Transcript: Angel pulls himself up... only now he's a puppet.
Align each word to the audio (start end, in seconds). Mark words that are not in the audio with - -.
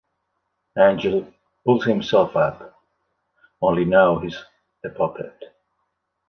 Angel 0.79 1.31
pulls 1.63 1.85
himself 1.85 2.35
up... 2.35 2.73
only 3.61 3.85
now 3.85 4.17
he's 4.17 4.43
a 4.83 4.89
puppet. 4.89 5.39